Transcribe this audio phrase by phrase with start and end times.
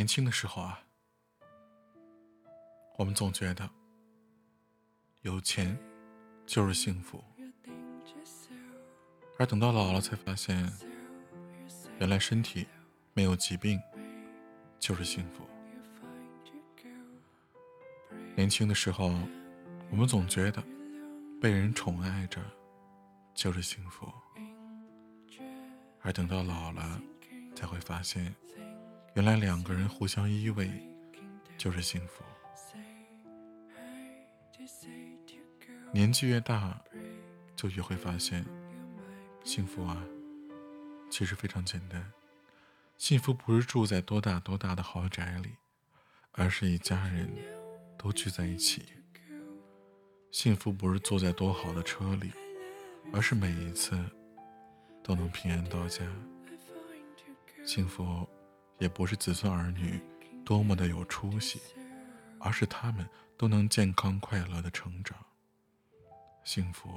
[0.00, 0.80] 年轻的时候啊，
[2.96, 3.68] 我们总觉得
[5.20, 5.78] 有钱
[6.46, 7.22] 就是幸福，
[9.38, 10.72] 而等到老了才发现，
[11.98, 12.66] 原来身体
[13.12, 13.78] 没有疾病
[14.78, 15.46] 就是幸福。
[18.34, 19.12] 年轻的时候，
[19.90, 20.64] 我们总觉得
[21.42, 22.40] 被人宠爱着
[23.34, 24.10] 就是幸福，
[26.00, 27.02] 而等到老了
[27.54, 28.34] 才会发现。
[29.14, 30.70] 原来两个人互相依偎
[31.58, 32.22] 就是幸福。
[35.92, 36.80] 年纪越大，
[37.56, 38.46] 就越会发现，
[39.42, 40.00] 幸福啊，
[41.10, 42.12] 其实非常简单。
[42.96, 45.56] 幸福不是住在多大多大的豪宅里，
[46.32, 47.28] 而是一家人
[47.98, 48.84] 都聚在一起。
[50.30, 52.30] 幸福不是坐在多好的车里，
[53.12, 53.98] 而是每一次
[55.02, 56.06] 都能平安到家。
[57.64, 58.28] 幸福。
[58.80, 60.00] 也不是子孙儿女
[60.44, 61.60] 多么的有出息，
[62.40, 63.06] 而是他们
[63.36, 65.16] 都能健康快乐的成长。
[66.42, 66.88] 幸福，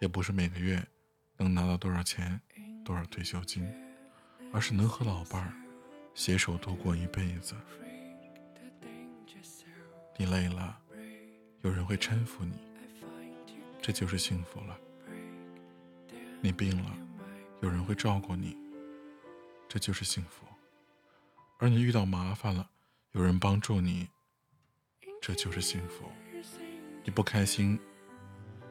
[0.00, 0.86] 也不是每个月
[1.38, 2.38] 能拿到多少钱、
[2.84, 3.66] 多少退休金，
[4.52, 5.52] 而是能和老伴儿
[6.14, 7.56] 携手度过一辈子。
[10.18, 10.78] 你累了，
[11.62, 12.58] 有人会搀扶你，
[13.80, 14.78] 这就是幸福了。
[16.42, 16.92] 你病了，
[17.62, 18.56] 有人会照顾你，
[19.68, 20.44] 这就是幸福。
[21.60, 22.70] 而你遇到麻烦了，
[23.10, 24.08] 有人帮助你，
[25.20, 26.08] 这就是幸福。
[27.02, 27.76] 你不开心，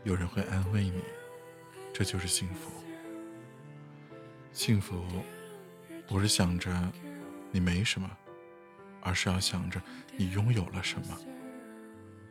[0.05, 1.03] 有人会安慰你，
[1.93, 2.71] 这就是幸福。
[4.53, 5.03] 幸福
[6.07, 6.89] 不是想着
[7.51, 8.09] 你没什么，
[9.01, 9.81] 而是要想着
[10.15, 11.19] 你拥有了什么。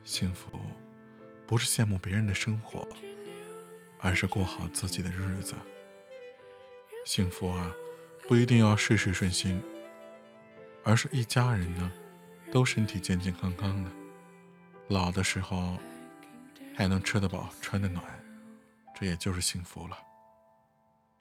[0.04, 0.58] 幸福
[1.46, 2.88] 不是羡慕别人的生活，
[3.98, 5.54] 而是过好自己的日子。
[7.04, 7.70] 幸福啊，
[8.26, 9.62] 不一定要事事顺心。
[10.88, 11.90] 而是一家人呢，
[12.52, 13.90] 都身体健健康康的，
[14.88, 15.76] 老的时候
[16.76, 18.04] 还能吃得饱、穿得暖，
[18.94, 19.98] 这也就是幸福了。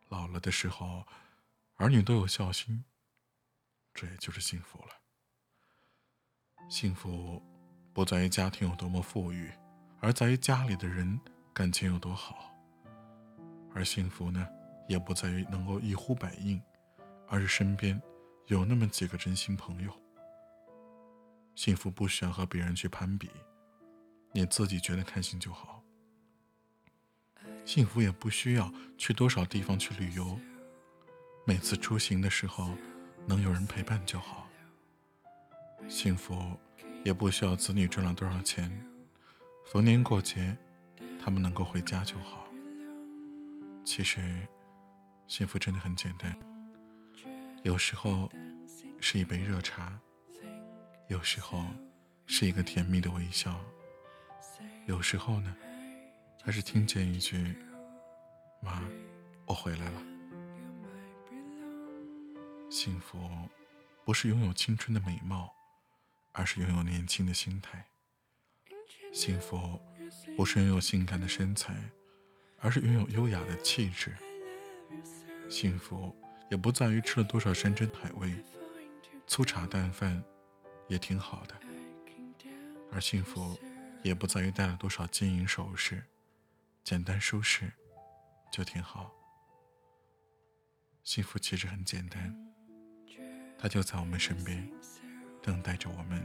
[0.09, 1.03] 老了的时候，
[1.77, 2.85] 儿女都有孝心，
[3.91, 4.89] 这也就是幸福了。
[6.69, 7.41] 幸福
[7.91, 9.51] 不在于家庭有多么富裕，
[9.99, 11.19] 而在于家里的人
[11.55, 12.53] 感情有多好。
[13.73, 14.47] 而幸福呢，
[14.87, 16.61] 也不在于能够一呼百应，
[17.27, 17.99] 而是身边。
[18.47, 19.91] 有那么几个真心朋友，
[21.56, 23.29] 幸福不需要和别人去攀比，
[24.33, 25.81] 你自己觉得开心就好。
[27.66, 30.39] 幸福也不需要去多少地方去旅游，
[31.44, 32.69] 每次出行的时候
[33.25, 34.47] 能有人陪伴就好。
[35.88, 36.55] 幸福
[37.03, 38.72] 也不需要子女赚了多少钱，
[39.66, 40.55] 逢年过节
[41.19, 42.47] 他们能够回家就好。
[43.84, 44.47] 其实，
[45.28, 46.54] 幸福真的很简单。
[47.65, 48.31] 有时候
[49.01, 49.99] 是一杯热茶，
[51.07, 51.65] 有时候
[52.27, 53.59] 是一个甜蜜的微笑，
[54.85, 55.57] 有时候呢，
[56.43, 57.55] 还是听见一句
[58.61, 58.83] “妈，
[59.47, 60.03] 我回来了”。
[62.69, 63.27] 幸福
[64.03, 65.51] 不是拥有青春的美貌，
[66.33, 67.83] 而是拥有年轻的心态。
[69.11, 69.81] 幸福
[70.37, 71.73] 不是拥有性感的身材，
[72.59, 74.15] 而是拥有优雅的气质。
[75.49, 76.15] 幸福。
[76.50, 78.33] 也不在于吃了多少山珍海味，
[79.28, 80.23] 粗茶淡饭
[80.88, 81.56] 也挺好的。
[82.91, 83.57] 而幸福，
[84.03, 86.03] 也不在于戴了多少金银首饰，
[86.84, 87.72] 简单舒适
[88.51, 89.11] 就挺好。
[91.03, 92.35] 幸福其实很简单，
[93.57, 94.72] 它就在我们身边，
[95.41, 96.23] 等待着我们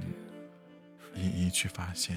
[1.14, 2.16] 一一去发现。